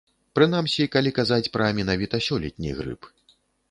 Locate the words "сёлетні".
2.33-2.77